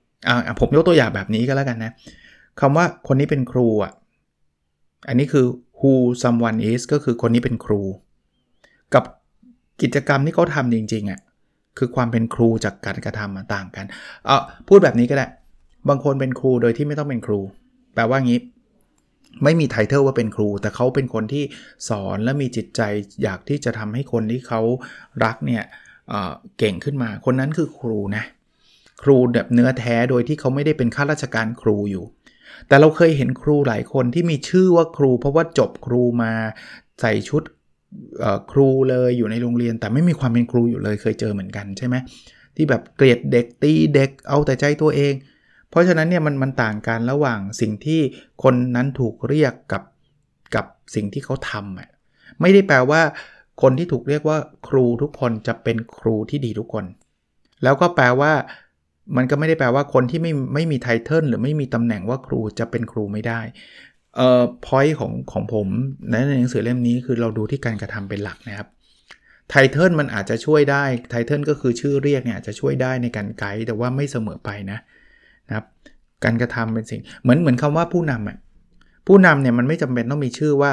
[0.00, 1.92] ำผมยกตัวอย่างแบบนี้ก็แล้วกันนะ
[2.60, 3.92] คำว่าคนนี้เป็นครูอะ
[5.08, 5.46] อันนี้คือ
[5.78, 5.92] who
[6.22, 7.82] someone is ก็คือคนนี้เป็นครู
[8.94, 9.04] กับ
[9.82, 11.20] กิจกรรมที่เขาทำจริงๆอะ
[11.78, 13.86] คือความเป็นครูจากการกระทำต่างกัน
[14.26, 15.26] เออพูดแบบนี้ก็ได้
[15.88, 17.40] บางคนเป็นครูโดยที่ไม่ต้องเป็นครู
[17.94, 18.40] แปลว่างี้
[19.44, 21.44] ไม่มีไทเทลว่าเป็นครู แต่เขาเป็นคนที่
[21.88, 22.80] สอนและมีจิตใจ
[23.22, 24.60] อยากที่จะทำให้คนที่เขา
[25.24, 25.62] รักเนี่ย
[26.08, 28.24] เเก่งขึ้นมา คนนั้นคือครูนะ
[29.02, 32.04] ครูแบบเนื้อแท้โดยที่เขาไม่ได้เป็นข้าราชการครูอยู่
[32.68, 36.32] แต่เราเคยเห็นครูหลายคนที่มีชื่อว่าครู เพราะว่าจบครูมา
[37.00, 37.42] ใส่ชุด
[38.52, 41.96] ครูเลยอยู่ในโรงเรียน แต่ไม่มีความเป็นครูอยู่เลยเคยเจอเหมือนกันใช่ไหม
[42.56, 45.14] ที่แบบเกลียดเด็กตีเด็กเอาแต่ใจตัวเอง
[45.70, 48.00] เพราะฉะนั้นเนี่ยมันมันต่างกันระหว่างสิ่งที่
[48.42, 49.82] คนนั้นถูกเรียกกับ
[50.54, 51.88] กับสิ่งที่เขาทำอะ
[52.40, 53.02] ไม่ได้แปลว่า
[53.62, 56.84] คนที่ถูกเรียกว่าครูทุกคนจะเป็นครูที่ดีทุกคน
[57.62, 58.32] แล้วก็แปลว่า
[59.16, 63.40] มันก็ไม่ได้แปลว่าคนที่ไม่ไม่มีไทเทิลหรือไม่มีตำแหน่งว่าครูจะเป็นครูไม่ได้
[64.16, 65.68] เอ่อ point ของของผม
[66.10, 68.68] ในหนังสือเล่มนี้คือเราดูที่การกระทำเป็นหลักนะครับ
[69.50, 74.78] title มันอาจจะช่วยได้ title ก็คือชื่อเรียกเนี่ยจะช่วยได้ในการไกด์แต่ว่าไม่เสมอไปนะ
[75.48, 75.66] นะครับ
[76.24, 78.36] การกระทำเป็นสิ่ง เหมือนเหมือนคำว่าผู้นำอะ
[79.06, 80.72] ผู้นำเนี่ยมันไม่จำเป็นต้องมีชื่อว่า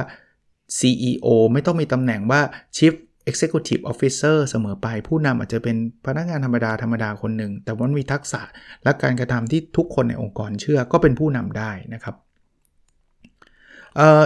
[0.77, 2.41] CEO ไม่ต้องมีตำแหน่งว่า
[2.77, 2.93] Chief
[3.29, 8.41] Executive Officer เสมอไปผู้นำอาจจะเป็นพนักงานธรรมดาธรรมดาคนหนึ่ง แต่ว่ามีทักษะ
[8.83, 12.15] และการกระทำที่ทุกคนในองค์กรเชื่อก็เป็นผู้นำได้นะครับ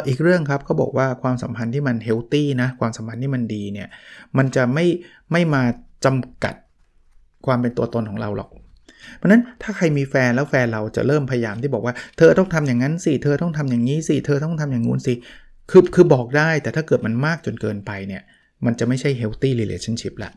[0.08, 3.88] อีกเรื่องครับเขาบอกว่าความสัมพันธ์ที่มันเฮลตี้นะความสัมพันธ์ที่มันดีเนี่ย
[4.38, 4.86] มันจะไม่
[5.32, 5.64] ไม่มา
[6.06, 6.56] จำกัด
[7.46, 8.50] ความเป็นตัวตนของเราหรอก
[9.16, 15.14] เพราะนั้นถ้าใครมีแฟนแล้วแฟนเราจะเริ่มพยายามที่บอกว่าเธอต้องทำอย่างนั้นสิเธอต้องทำอย่างนี้สิเธอต้องทำอย่างงู้นสิ
[15.72, 18.24] คือคือบอกได้แต่ถ้าเกิดมันมากจนเกินไปเนี่ย
[18.66, 20.32] มันจะไม่ใช่ healthy relationship ละ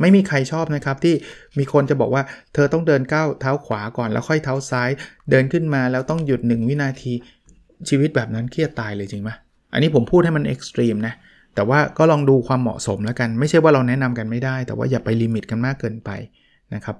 [0.00, 1.14] ไม่มีใครชอบนะครับที่
[1.58, 2.22] มีคนจะบอกว่า
[2.54, 4.90] เธอต้องเดินก้าวเท้าขวาก่อนแล้วค่อยเท้าซ้าย
[5.30, 7.12] เดินขึ้นมาแล้วต้องหยุด 1 วินาที
[7.88, 9.30] ชีวิตแบบนั้นเครียดตายเลยจริงไหม
[9.72, 11.14] อันนี้ผมพูดให้มัน extreme นะ
[11.54, 16.10] แต่ว่าก็ลองดูความเหมาะสมแล้วกัน ไม่ใช่ว่าเราแนะนำกันไม่ได้ แต่ว่าอย่าไป limit กันมากเกินไป
[16.74, 16.96] นะครับ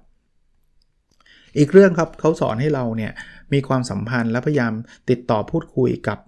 [1.58, 3.12] อีกเรื่องครับเขาสอนให้เราเนี่ย
[3.52, 4.72] มีความสัมพันธ์และพยายาม
[5.10, 6.18] ติดต่อพูดคุยกับ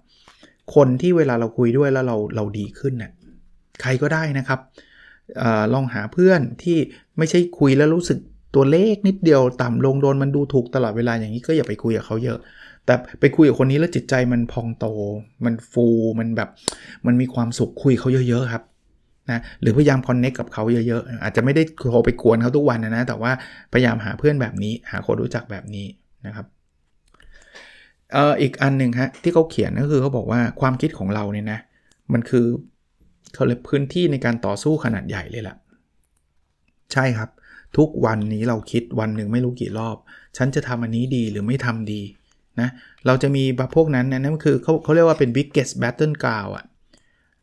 [0.75, 3.11] คนที่เวลาเราคุยด้วยแล้วเราเราดีขึ้นเนี่ย
[3.81, 4.59] ใครก็ได้นะครับ
[5.41, 6.77] อลองหาเพื่อนที่
[7.17, 8.19] ไม่ใช่คุยแล้วรู้สึก
[8.55, 12.39] ตัวเลขนิดเดียวต่ำลงโดนมันดูถูกตลอดเวลาอย่างนี้ก็อย่าไปคุยกับเขาเยอะ
[12.85, 14.85] แต่ไปคุยกับคนนี้แล้วจิตใจมันพองโต
[15.45, 15.85] มันฟู
[16.19, 16.49] มันแบบ
[17.05, 18.63] มันมีความสุขคุยเขาเยอะๆครับ
[19.31, 23.31] นะหรือพยายามคอนเน็กกับเขาเยอะๆ อาจจะไม่ได้โทรไปกวนเขาทุกวันนะนะแต่ว่า
[23.73, 25.87] พยายามหาเพื่อนแบบนี้ หาคนรู้จักแบบนี้
[26.25, 26.45] นะครับ
[28.13, 31.59] เอ่ออีกอันหนึ่งฮะที่เขาเขียนก็คือเขาบอกว่าความคิดของเราเนี่ยนะ
[32.13, 32.45] มันคือ
[33.33, 35.55] เขาเลยพื้นที่ในการต่อสู้ขนาดใหญ่เลยล่ะ
[36.93, 37.29] ใช่ครับ
[37.77, 39.97] ทุกวันนี้เราคิดวันหนึ่งไม่รู้กี่รอบ
[40.37, 42.01] ฉันจะทำอันนี้ดีหรือไม่ทำดี
[42.61, 42.69] นะ
[43.05, 43.43] เราจะมี
[43.75, 46.65] พวกนั้นนะนั่นคือเขาเขาเรียกว่าเป็น biggest battle ground อะ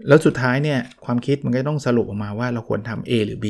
[0.09, 3.47] แล้วสุดท้ายเนี่ยความคิดมันก็ต้องสรุปออกมาว่าเราควรทำ A หรือ B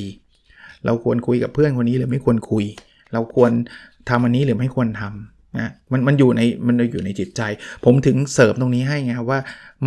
[0.84, 2.64] เราควรคุยกับเพื่อนคนนี้หรือไม่ควรคุย
[3.12, 3.52] เราควร
[4.08, 7.42] ทำอันนี้หรือไม่ควรทำนะมันมันอยู่ในมันอยู่ในจิตใจ
[7.84, 9.40] ผมถึงเสริมตรงนี้ให้ไงครับว่า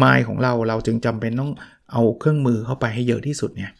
[0.04, 1.52] มายของเราเราจึงจำเป็นต้อง
[1.93, 3.71] เอาเครื่องมือเข้าไปให้เยอะที่สุดเนี่ย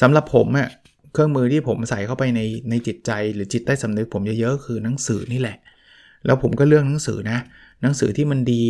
[0.00, 0.68] สำหรับผมอะ
[1.12, 5.56] เครื่องมือที่ผมใส่เข้าไปในในจิตใจหรือจิตใต้สำนึกผมเยอะๆคือหนังสือนี่แหละ
[6.26, 7.38] แล้วผมก็เลือกหนังสือนะ
[7.82, 8.64] หนังสือที่มันดี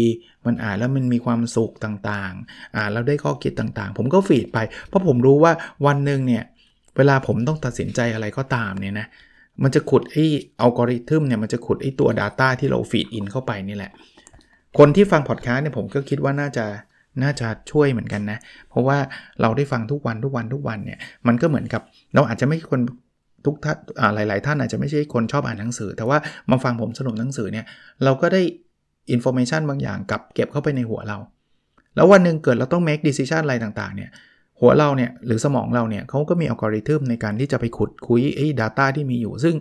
[0.47, 5.53] มันอ่านแล้วมันมีความสุขต่างๆ อ่านแล้วได้ข้อคิดต่างๆ ผมก็ฟีดไป เพราะผมรู้ว่า
[5.87, 6.45] วันหนึ่งเนี่ย
[6.97, 9.07] เวลาผมต้องตัดสินใจอะไรก็ตามเนี่ยนะ
[9.63, 10.25] มันจะขุดไอ้
[10.61, 13.93] อัลกอริทึมเนี่ย มันจะขุดไอ้ตัว Data ที่เรา feed in เข้าไปนี่แหละ
[14.79, 16.67] คนที่ฟังพอดแคสต์เนี่ยผมก็คิดว่าน่าจะ
[17.23, 18.39] น่าจะช่วยเหมือนกันนะ
[18.71, 18.99] เพราะว่า
[19.41, 21.83] เราได้ฟังทุกวันทุกวันทุกวันเนี่ยมันก็เหมือนกับ
[22.15, 22.81] เราอาจจะไม่คน
[23.47, 23.77] ทุกท่าน
[24.15, 26.19] หลาย ๆ ท่านอาจจะไม่ใช่คนชอบอ่านหนังสือ แต่ว่า
[26.51, 27.65] มาฟังผมสรุปหนังสือเนี่ย
[28.05, 28.43] เราก็ได้
[29.11, 31.19] information บางอย่างกับเก็บเข้าไปในหัวเรา
[31.95, 34.11] แล้ววันหนึ่งเกิดเราต้อง make decision อะไรต่างๆเนี่ย
[34.61, 39.55] หัวเราเนี่ยหรือสมองเราเนี่ยเขาก็มีอัลกอริทึมในการที่จะไปขุดคุ้ยไอ้ data ที่มีอยู่ ซึ่ง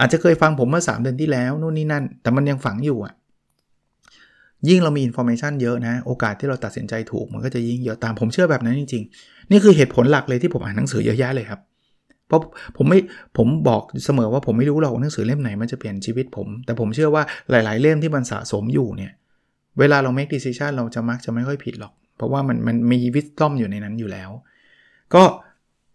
[0.00, 3.14] อาจจะเคยฟังผมเมื่อ 3 เดือนที่แล้วนู่นนี่นั่น แต่มันยังฝังอยู่อะ
[4.68, 11.60] ยิ่งเรามี information เยอะนะ โอกาสที่เราตัดสินใจถูกมันก็จะยิ่งเยอะตามผมเชื่อแบบนั้นจริง ๆ นี่คือเหตุผลหลักเลยที่ผมอ่านหนังสือเยอะแยะเลยครับ
[12.28, 12.40] เพราะ
[12.76, 12.98] ผมไม่
[13.36, 19.12] ผมบอกเสมอว่าผมไม่รู้หรอกหนังสือเล่มไหนมันจะเปลี่ยนชีวิตผม แต่ผมเชื่อว่าหลาย ๆ เล่มที่มันสะสมอยู่เนี่ย
[19.78, 24.30] เวลาเรา make decision เราจะมักจะไม่ค่อยผิดหรอก เพราะว่ามันมันมี wisdom อยู่ในนั้นอยู่แล้ว
[25.14, 25.22] ก็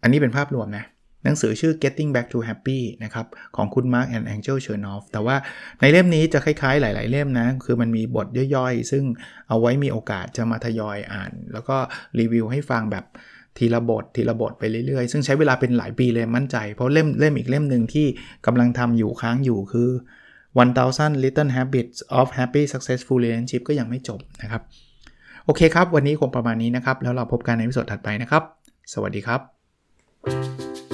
[0.02, 0.84] อันนี้เป็นภาพรวมนะ
[1.24, 5.36] หนังสือชื่อ Getting Back to Happy นะครับของคุณ Mark and Angel Chernoff แต่ว่า
[5.80, 9.04] ในเล่มนี้จะคล้ายๆ หลาย ๆ เล่มนะ คือมันมีบทย่อยๆ ซึ่ง
[9.48, 11.76] เอาไว้มีโอกาสจะมาทยอยอ่าน แล้วก็
[12.18, 13.04] รีวิวให้ฟังแบบ
[13.58, 18.06] ทีละบททีละบทไปเรื่อยๆ ซึ่งใช้เวลาเป็นหลายปีเลยมั่นใจ เพราะเล่มเล่มอีกเล่มหนึ่งที่
[18.46, 19.90] กำลังทำอยู่ค้างอยู่คือ
[20.54, 24.62] 1000 Little Habits of Happy Successful Relationship ก็ยังไม่จบนะครับ
[25.44, 28.42] โอเคครับ วันนี้คงประมาณนี้นะครับ แล้วเราพบกันในวิดีโอถัดไปนะครับ
[28.92, 30.93] สวัสดีครับ